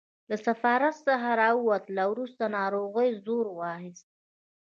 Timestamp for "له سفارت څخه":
0.29-1.29